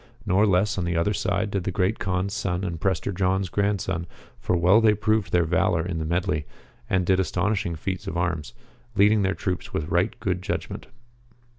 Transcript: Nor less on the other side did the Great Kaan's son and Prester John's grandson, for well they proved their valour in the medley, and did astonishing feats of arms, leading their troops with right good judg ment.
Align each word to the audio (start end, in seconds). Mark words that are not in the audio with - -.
Nor 0.25 0.47
less 0.47 0.79
on 0.79 0.85
the 0.85 0.97
other 0.97 1.13
side 1.13 1.51
did 1.51 1.63
the 1.63 1.69
Great 1.69 1.99
Kaan's 1.99 2.33
son 2.33 2.63
and 2.63 2.81
Prester 2.81 3.11
John's 3.11 3.49
grandson, 3.49 4.07
for 4.39 4.57
well 4.57 4.81
they 4.81 4.95
proved 4.95 5.31
their 5.31 5.45
valour 5.45 5.85
in 5.85 5.99
the 5.99 6.05
medley, 6.05 6.47
and 6.89 7.05
did 7.05 7.19
astonishing 7.19 7.75
feats 7.75 8.07
of 8.07 8.17
arms, 8.17 8.55
leading 8.95 9.21
their 9.21 9.35
troops 9.35 9.75
with 9.75 9.89
right 9.89 10.19
good 10.19 10.41
judg 10.41 10.71
ment. 10.71 10.87